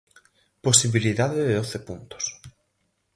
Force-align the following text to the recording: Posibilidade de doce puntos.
Posibilidade 0.65 1.39
de 1.47 1.53
doce 1.59 1.79
puntos. 1.87 2.25